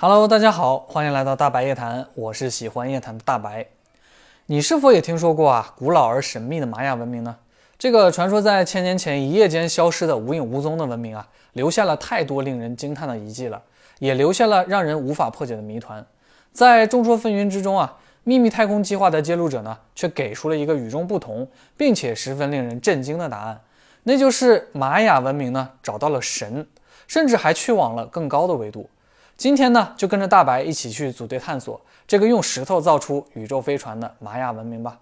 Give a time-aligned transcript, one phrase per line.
[0.00, 3.66] Hello，大家好，欢迎来到大白夜谈，我是喜欢夜谈的大白。
[4.46, 7.36] 你是否也听说过啊，古老而神秘的玛雅文明呢？
[7.76, 13.60] 这个传说在千年前一夜间消失的无影无踪的文明啊，留下了太多令人惊叹的遗迹了，
[13.98, 16.06] 也留下了让人无法破解的谜团。
[16.52, 23.60] 在众说纷纭之中啊，秘密太空计划的揭露者呢，却给出了一个与众不同，并且十分令人震惊的答案，
[24.04, 26.64] 那就是玛雅文明呢找到了神。
[27.08, 28.88] 甚至还去往了更高的维度。
[29.38, 34.98] 今天呢，就跟着大白一起去组队探索这个用石头造出宇宙飞船的玛雅文明吧。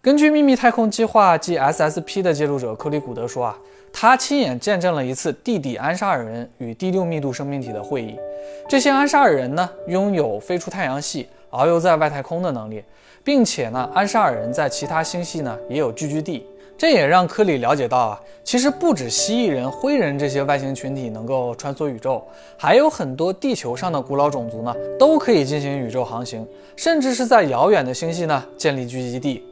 [0.00, 3.58] 根据秘密太空计划即 SSP 的记录者克里古德说啊，
[3.92, 8.16] 他亲眼见证了一次地底安沙尔人与第六密度生命体的会议。
[8.68, 11.28] 这些安沙尔人呢，拥有飞出太阳系。
[11.52, 12.82] 遨游在外太空的能力，
[13.22, 16.46] 并且呢，安沙尔人在其他星系呢也有聚居地，
[16.78, 29.44] 这也让科里了解到啊，其实不止蜥蜴人、灰人这些外星群体能够穿梭宇宙，还有很多地球上的古老种族呢都可以进行宇宙航行，甚至是在遥远的星系呢建立聚集地。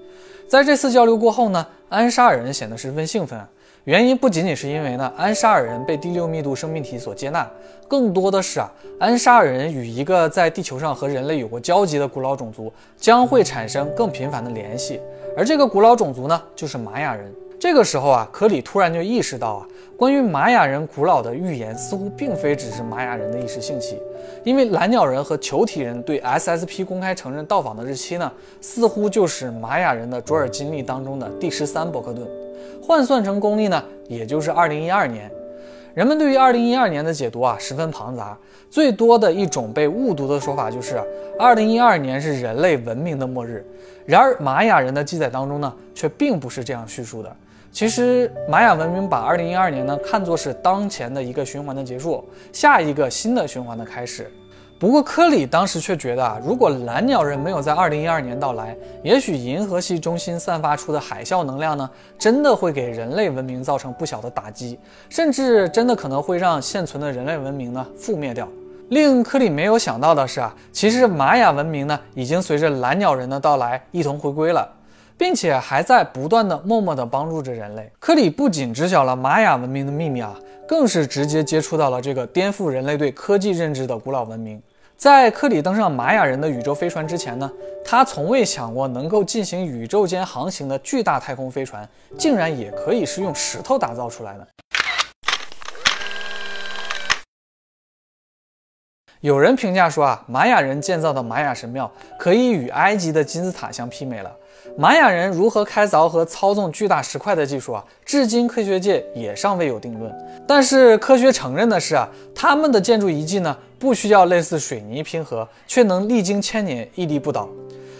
[0.48, 3.38] 在这次交流过后呢，安沙尔人显得十分兴奋。
[3.84, 7.48] 原因不仅仅是因为呢，安沙尔人被第六密度生命体所接纳，
[7.88, 15.00] 更多的是啊，安沙尔人与一个在地球上和人类有过交集的古老种族将会产生更频繁的联系，
[15.34, 17.32] 而这个古老种族呢，就是玛雅人。
[17.60, 24.00] 这个时候啊，科里突然就意识到啊，关于玛雅人古老的预言似乎并非只是玛雅人的一时兴起，
[24.42, 32.26] 因为蓝鸟人和球体人对 SSP 公开承认到访的日期呢，似乎就是玛雅人的卓尔金历当中的第十三伯克顿。
[32.82, 35.30] 换算成公历呢，也就是二零一二年。
[35.92, 38.34] 人们对于二零一二年的解读啊，十分庞杂。
[38.70, 40.98] 最多的一种被误读的说法就是，
[41.38, 43.62] 二零一二年是人类文明的末日。
[44.06, 47.36] 然而，玛雅人的记载当中呢，却并不是这样叙述的。
[47.72, 54.30] 其实，玛雅文明把二零一二年呢看作是当前的一个循环的结束，下一个新的循环的开始。
[54.78, 61.88] 不过，科里当时却觉得啊，如果蓝鸟人没有在二零一二年到来，也许银河系中心散发出的海啸能量呢，
[62.18, 64.78] 真的会给人类文明造成不小的打击，
[65.08, 68.48] 甚至真的可能会让现存的人类文明呢覆灭掉。
[68.88, 74.66] 令科里没有想到的是啊，其实玛雅文明呢已经随着蓝鸟人的到来一同回归了，
[75.20, 77.92] 并且还在不断的默默的帮助着人类。
[77.98, 80.34] 科里不仅知晓了玛雅文明的秘密啊，
[80.66, 84.62] 更是直接接触到了这个颠覆人类对科技认知的古老文明。
[84.96, 87.52] 在科里登上玛雅人的宇宙飞船之前呢，
[87.84, 91.86] 他从未想过能够进行宇宙间航行的巨大太空飞船，
[92.16, 94.48] 竟然也可以是用石头打造出来的。
[99.20, 104.34] 有人评价说啊，玛雅人建造的玛雅神庙可以与埃及的金字塔相媲美了。
[104.76, 110.12] 玛雅人如何开凿和操纵巨大石块的技术啊，至今科学界也尚未有定论。
[110.46, 113.56] 但是科学承认的是啊，他们的建筑遗迹呢？
[113.78, 117.48] 不需要类似水泥拼合，却能历经千年屹立不倒。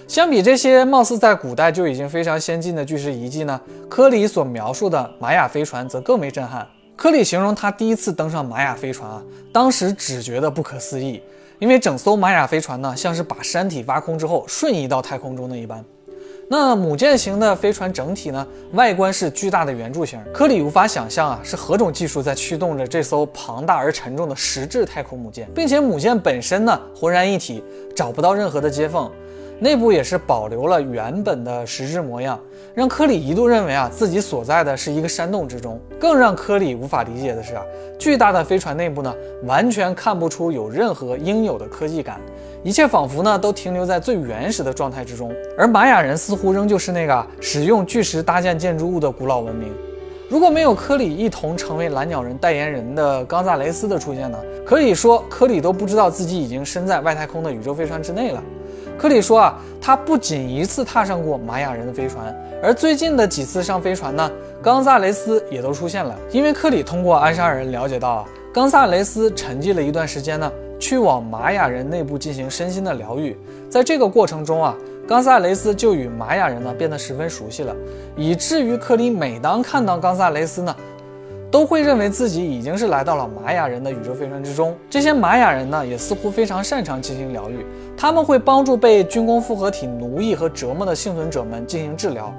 [0.07, 6.69] 相比这些貌似在古代就已经非常先进的巨石遗迹呢，科里所描述的玛雅飞船则更为震撼。
[6.97, 9.23] 科里形容他第一次登上玛雅飞船啊，
[9.55, 11.23] 当时只觉得不可思议，
[11.59, 15.83] 因为整艘玛雅飞船呢，像是把山体挖空之后瞬移到太空中的一般。
[16.53, 20.21] 那母舰型的飞船整体呢，外观是巨大的圆柱形。
[20.35, 27.63] 科里无法想象啊，是何种技术在驱动着这艘庞大而沉重的实质太空母舰，并且母舰本身呢，浑然一体，
[27.95, 29.09] 找不到任何的接缝。
[29.63, 32.41] 内部也是保留了原本的实质模样，
[32.75, 35.79] 让科里一度认为啊自己所在的是一个山洞之中。
[35.99, 37.63] 更让科里无法理解的是啊，
[37.99, 42.19] 巨大的飞船内部呢，完全看不出有任何应有的科技感，
[42.65, 45.31] 一切仿佛呢都停留在最原始的状态之中。
[45.59, 49.71] 而玛雅人似乎仍旧是那个使用巨石搭建建筑物的古老文明。
[50.31, 58.43] 如果没有科里一同成为蓝鸟人代言人的冈萨雷斯的出现呢，可以说科里都不知道自己已经身在外太空的宇宙飞船之内了。
[59.01, 64.31] 科里说啊，他不仅一次踏上过玛雅人的飞船，而最近的几次上飞船呢，
[64.63, 66.15] 冈萨雷斯也都出现了。
[66.31, 73.35] 因为科里通过安沙尔人了解到啊，冈萨雷斯沉寂了一段时间呢，去往玛雅人内部进行身心的疗愈。
[73.71, 74.77] 在这个过程中啊，
[75.09, 77.75] 冈萨雷斯就与玛雅人呢变得十分熟悉了，
[78.19, 80.77] 以至于科里每当看到冈萨雷斯呢。
[81.51, 84.77] 都会认为自己已经是来到了玛雅人的宇宙飞船之中。
[84.89, 87.67] 这些玛雅人呢，也似乎非常擅长进行疗愈。
[87.97, 92.33] 他们会帮助被军工复合体奴役和折磨的幸存者们进行治疗。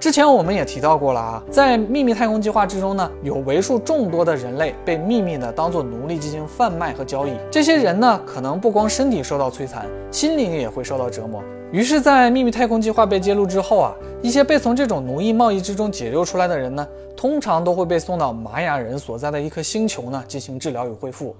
[0.00, 7.32] 之前我们也提到过了啊，在秘密太空计划之中呢，有为数众多的人类被秘密的当做奴隶进行贩卖和交易。
[7.50, 11.42] 这些人呢，可能不光身体受到摧残，心灵也会受到折磨。
[11.72, 16.86] 于是，在秘密太空计划被揭露之后啊，一些被从这种奴役贸易之中解救出来的人呢，
[17.16, 21.34] 通常都会被送到玛雅人所在的一颗星球呢进行治疗与恢复。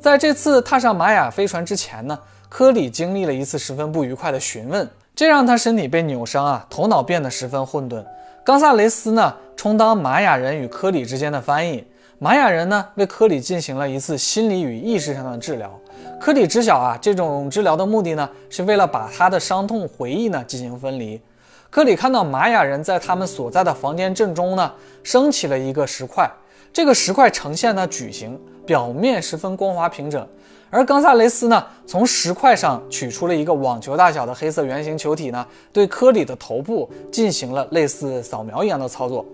[0.00, 2.18] 在这次踏上玛雅飞船之前呢，
[2.48, 4.88] 科里经历了一次十分不愉快的询问。
[5.18, 8.04] 这让他身体被扭伤啊，头脑变得十分混沌。
[8.44, 11.84] 冈萨雷斯呢，充当玛雅人与科里之间的翻译。
[12.20, 15.76] 玛雅人呢，为科里进行了一次心理与意识上的治疗。
[16.20, 21.20] 科里知晓啊，这种治疗的目的呢，是为了把他的伤痛回忆呢进行分离。
[21.68, 24.72] 科里看到玛雅人在他们所在的房间正中呢，
[25.02, 26.30] 升起了一个石块，
[26.72, 30.24] 这个石块呈现的矩形，表面十分光滑平整。
[30.70, 39.24] 而冈萨雷斯呢，从石块上取出了一个网球大小的黑色圆形球体呢，对科里的头部进行了类似扫描一样的操作。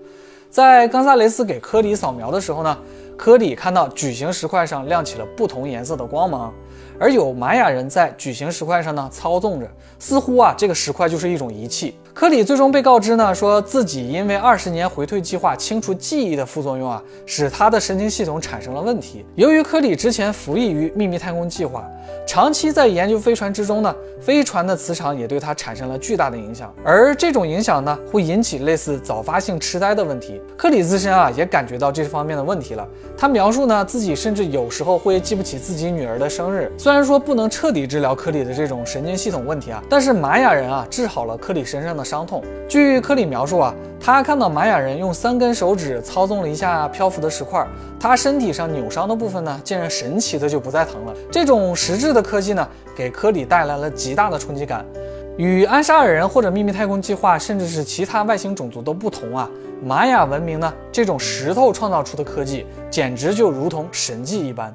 [0.48, 2.78] 在冈萨雷斯给科里扫描的时候呢，
[3.16, 6.52] 科里看到矩形石块上亮起了不同颜色的光芒。
[6.98, 9.66] 而有玛雅人在矩形石块上呢操纵着，
[9.98, 11.94] 似乎啊这个石块就是一种仪器。
[12.12, 19.26] 科里最终被告知呢，说自己因为二十年回退计划清除记忆的副作用啊，使他的神经系统产生了问题。
[19.34, 21.84] 由于科里之前服役于秘密太空计划，
[22.24, 26.72] 长期在研究飞船之中呢，飞船的磁场也对他产生了巨大的影响。
[26.84, 30.40] 而这种影响呢，会引起类似早发性痴呆的问题。
[30.56, 32.86] 科里自身啊也感觉到这方面的问题了。
[33.18, 36.72] 他描述呢，自己甚至有时候会记不起自己女儿的生日。
[36.84, 42.44] 虽然说不能彻底治疗科里的这种神经系统问题啊，但是玛雅人啊治好了科里身上的伤痛。
[42.68, 47.66] 据科里描述啊，他看到玛雅人用三根手指操纵了一下漂浮的石块，
[47.98, 51.14] 他身体上扭伤的部分呢，竟然神奇的就不再疼了。
[51.32, 54.84] 这种实质的科技呢，给科里带来了极大的冲击感。
[55.38, 59.48] 与安沙尔人或者秘密太空计划，甚至是其他外星种族都不同啊，
[59.82, 64.70] 玛雅文明呢，这种石头创造出的科技，简直就如同神迹一般。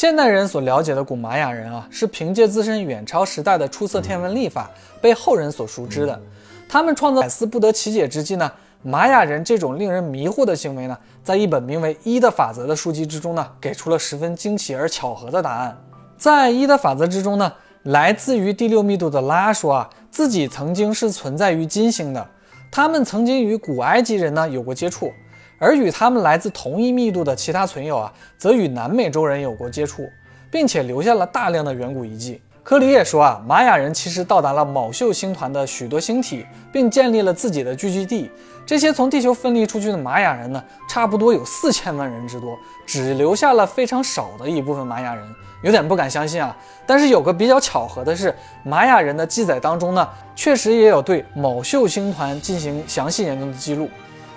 [0.00, 6.18] 现代人所了解的古玛雅人啊，是凭借自身远超时代的出色天文历法被后人所熟知的。
[6.66, 8.50] 他们创造百思不得其解之际呢，
[8.82, 15.76] 玛雅人这种令人迷惑的行为呢，在一本名为《一的法则》的书籍之中呢，给出了十分惊奇而巧合的答案。
[16.16, 22.26] 在《一的法则》之中呢，来自于第六密度的拉说啊，自己曾经是存在于金星的，
[22.70, 25.12] 他们曾经与古埃及人呢有过接触。
[25.60, 30.08] 而与他们来自同一密度的其他存有啊，则与南美洲人有过接触，
[30.50, 32.40] 并且留下了大量的远古遗迹。
[32.62, 38.30] 科里也说啊，玛雅人其实到达了卯宿星团的许多星体，并建立了自己的聚居地。
[38.64, 42.56] 这些从地球分离出去的玛雅人呢，差不多有四千万人之多，
[42.86, 45.24] 只留下了非常少的一部分玛雅人，
[45.62, 46.56] 有点不敢相信啊。
[46.86, 53.88] 但是有个比较巧合的是，玛雅人的记载当中呢，确实也有对卯宿星团进行详细研究的记录。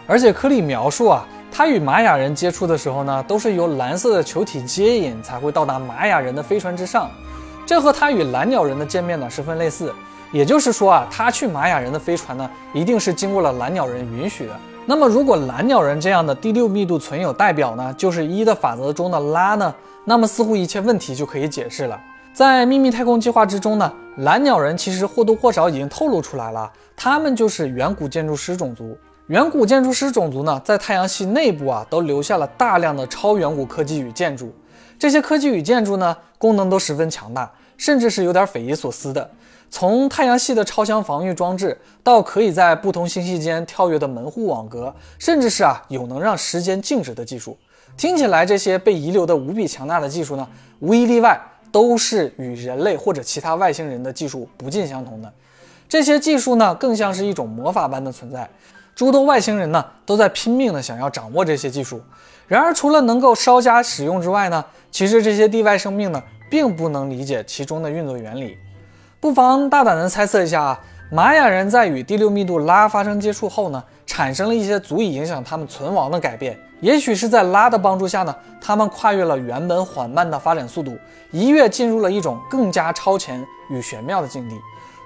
[0.06, 7.10] 而且科里描述啊，他与玛雅人接触的时候呢，都是由蓝色的球体接引才会到达玛雅人的飞船之上，
[7.66, 9.94] 这和他与蓝鸟人的见面呢十分类似。
[10.32, 14.60] 也就是说啊，他去玛雅人的飞船呢，一定是经过了蓝鸟人允许的。
[14.86, 19.74] 那么，如果蓝鸟人这样的第六密度存有代表呢，就是一的法则中的拉呢，
[20.04, 21.98] 那么似乎一切问题就可以解释了。
[22.34, 28.98] 在秘密太空计划之中呢，蓝鸟人其实或多或少已经透露出来了，他们就是远古建筑师种族。
[29.28, 34.54] 远古建筑师种族呢，在太阳系内部啊，都留下了大量的超远古科技与建筑。
[35.00, 39.30] 这些科技与建筑呢，功能都十分强大，甚至是有点匪夷所思的。
[39.70, 47.58] 从太阳系的超强防御装置，到可以在不同星系间跳跃的门户网格，甚至是啊，有能让时间静止的技术。
[47.96, 50.46] 听起来，这些被遗留的无比强大的技术呢，
[50.80, 51.40] 无一例外
[51.72, 55.32] 都是与人类或者其他外星人的技术不尽相同的。
[55.88, 58.50] 这些技术呢，更像是一种魔法般的存在。
[58.96, 62.02] 诸多外星人呢，都在拼命的想要掌握这些技术。
[62.48, 68.58] 然而，除了能够稍加使用之外呢，其实这些地外生命呢，并不能理解其中的运作原理。
[69.20, 76.60] 不妨大胆的猜测一下啊，玛雅人在与第六密度拉发生接触后呢，产生了一些足以影响他们存亡的改变。
[76.82, 80.98] 也许是在拉的帮助下呢，他们跨越了原本缓慢的发展速度，
[81.32, 84.56] 一跃进入了一种更加超前与玄妙的境地。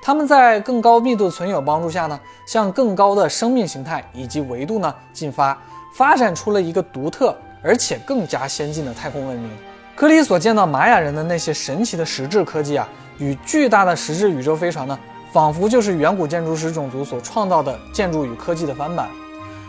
[0.01, 5.58] 他们在更高密度存有帮助下呢，向更高的生命形态以及维度呢进发，
[5.94, 9.51] 发展出了一个独特而且更加先进的太空文明。
[9.96, 12.88] 科里所见到玛雅人的那些神奇的实质科技啊，
[13.18, 14.98] 与巨大的实质宇宙飞船呢，
[15.34, 19.10] 仿佛就是远古建筑师种族所创造的建筑与科技的翻版。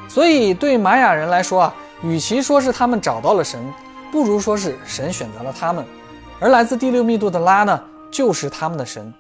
[0.07, 3.61] 所以对玛雅人来说啊，与其说是他们找到了神，
[4.13, 5.85] 不如说是神选择了他们。
[6.39, 9.13] 而来自第六密度的拉呢，就是他们的神。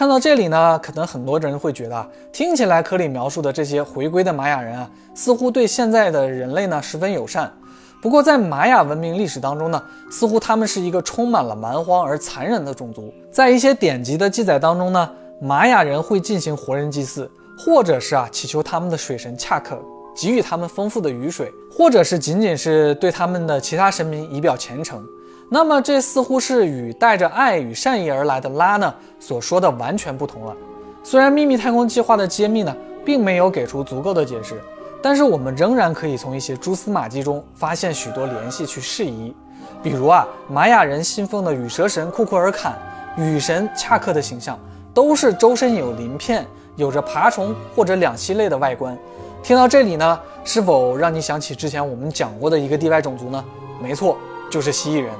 [0.00, 7.52] 看到这里呢，可能很多人会觉得，听起来科里描述的这些回归的玛雅人啊，似乎对现在的人类呢十分友善。
[8.00, 13.12] 不过在玛雅文明历史当中呢，似乎他们是一个充满了蛮荒而残忍的种族。
[13.30, 19.78] 在一些典籍的记载当中呢，玛雅人会进行活人祭祀，或者是啊祈求他们的水神恰克
[20.16, 25.04] 给予他们丰富的雨水，或者是仅仅是对他们的其他神明以表虔诚。
[25.50, 30.56] 那么这似乎是与带着爱与善意而来的拉呢所说的完全不同了。
[31.02, 34.58] 虽然秘密太空计划的揭秘呢并没有给出足够的解释。
[35.02, 39.34] 但是我们仍然可以从一些蛛丝马迹中发现许多联系去适宜，
[39.82, 42.78] 比如啊，玛雅人信奉的羽蛇神库库尔坎、
[43.16, 44.58] 羽神恰克的形象，
[44.92, 48.94] 都是周身有鳞片，有着爬虫或者两栖类的外观。
[49.42, 53.42] 听到这里呢，是否让你想起之前我们讲过的一个地外种族呢？
[53.82, 54.18] 没错，
[54.50, 55.10] 就是蜥蜴人。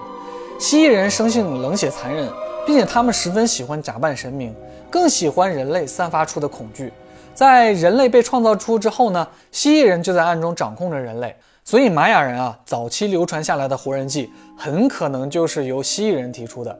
[0.60, 2.30] 蜥蜴人生性冷血残忍，
[2.66, 4.54] 并且他们十分喜欢假扮神明，
[4.90, 6.92] 更喜欢人类散发出的恐惧。
[7.32, 11.34] 在人类被创造出之后呢，蜥蜴人就在暗中掌控着人类。
[11.64, 16.78] 所以玛雅人啊，早期流传下来的活人祭很可能就是由蜥蜴人提出的。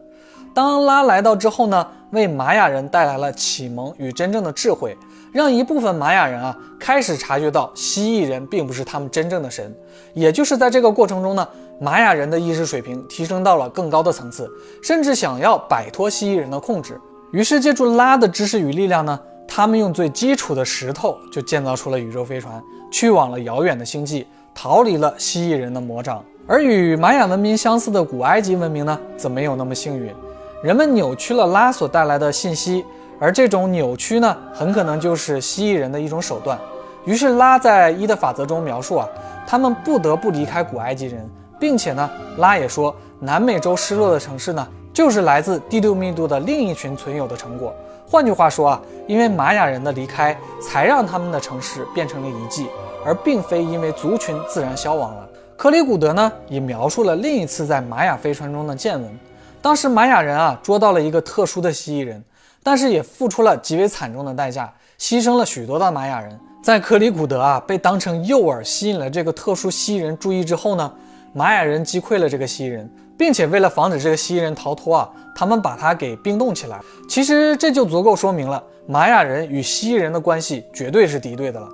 [0.53, 4.97] 当拉来到之后呢，为玛雅人带来了启蒙与真正的智慧，
[5.33, 9.75] 让一部分玛雅人啊开始察觉到蜥蜴人并不是他们真正的神。
[10.15, 11.49] 也就是在这个过程中呢，
[11.81, 14.51] 玛雅人的意识水平提升到了更高的层次，
[14.83, 17.01] 甚至想要摆脱蜥蜴人的控制。
[17.33, 19.19] 于是借助拉的知识与力量呢。
[19.53, 26.25] 他们用最基础的石头就建造出了宇宙飞船，去往了遥远的星际，逃离了蜥蜴人的魔掌。
[26.47, 30.15] 而与玛雅文明相似的古埃及文明呢，则没有那么幸运。
[30.63, 32.85] 人们扭曲了拉所带来的信息，
[33.19, 36.59] 而这种扭曲呢，很可能就是蜥蜴人的一种手段。
[37.07, 39.09] 于是拉在一的法则中描述啊，
[39.47, 41.27] 他们不得不离开古埃及人，
[41.59, 47.75] 并且呢，拉也说南美洲失落的城市呢，就是来自第六密度的另一群存有的成果。
[48.07, 52.67] 换句话说啊，因为玛雅人的离开，才让他们的城市变成了遗迹，
[53.03, 55.27] 而并非因为族群自然消亡了。
[55.57, 59.19] 克里古德呢，也描述了另一次在玛雅飞船中的见闻。
[59.63, 62.23] 当时玛雅人啊捉到了一个特殊的蜥蜴人，
[62.63, 66.39] 但是也付出了极为惨重的代价，牺牲了许多的玛雅人。
[66.63, 70.93] 在克里古德啊被当成诱饵吸引了这个特殊蜥蜴人注意之后呢，
[71.33, 72.91] 玛雅人击溃了这个蜥蜴人。
[73.21, 76.81] 并且为了防止这个蜥蜴人逃脱啊，他们把它给冰冻起来。
[77.07, 81.69] 其实这就足够说明了玛雅人与蜥蜴人的关系绝对是敌对的了。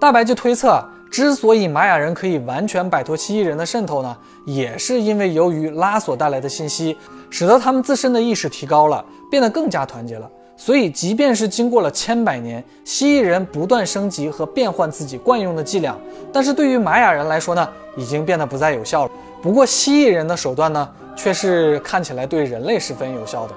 [0.00, 6.96] 大白就推测啊，之所以玛雅人可以完全摆脱蜥蜴人的渗透呢，也是因为由于拉索带来的信息，
[7.30, 10.30] 使得他们自身的意识提高了，变得更加团结了。
[10.58, 15.96] 所以，即便是经过了千百年，蜥蜴人不断升级和变换自己惯用的伎俩，
[16.32, 19.10] 但是对于玛雅人来说呢，已经变得不再有效了。
[19.42, 23.54] 不过蜥蜴人的手段呢，却是看起来对人类十分有效的。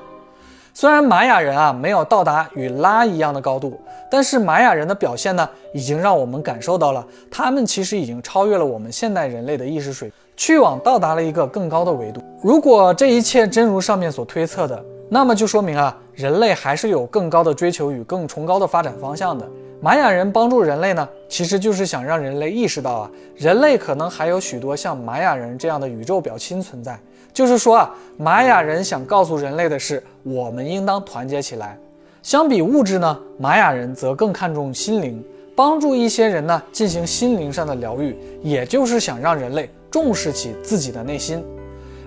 [0.79, 3.77] 虽然玛雅人啊没有到达与拉一样的高度，
[4.09, 12.24] 但是玛雅人的表现呢，已经让我们感受到了他们其实已经超越了我们现代人类的意识水平，去往到达了一个更高的维度。
[12.41, 14.81] 如果这一切真如上面所推测的，
[15.12, 19.46] 那么就说明啊，人类还是有更高的追求与更崇高的发展方向的。
[19.82, 27.00] 玛雅人帮助人类呢，其实就是想让人类意识到啊，人类可能还有许多像玛雅人这样的宇宙表亲存在。
[27.34, 31.78] 就是说啊，玛雅人想告诉人类的是，我们应当团结起来。
[32.22, 35.24] 相比物质呢，玛雅人则更看重心灵，
[35.56, 41.44] 帮助一些人呢进行心灵上的疗愈，也就是想让人类重视起自己的内心。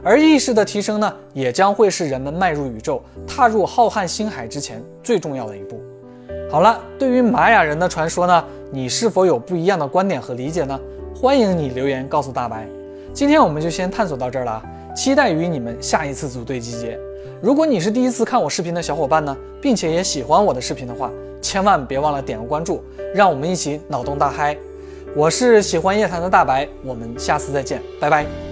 [0.05, 5.81] 而意识的提升呢，也将会是人们迈入宇宙、踏入浩瀚星海之前最重要的一步。
[6.51, 10.79] 好了，对于玛雅人的传说呢，你是否有不一样的观点和理解呢？
[11.15, 12.67] 欢迎你留言告诉大白。
[13.15, 14.63] 今天我们就先探索到这儿了，
[14.97, 16.99] 期待与你们下一次组队集结。
[17.41, 22.83] 如果你是第一次看我视频的小伙伴呢，并且也喜欢我的视频的话，千万别忘了点个关注，
[23.15, 24.57] 让我们一起脑洞大嗨。
[25.15, 28.52] 我是喜欢夜谈的大白，我们下次再见，拜拜。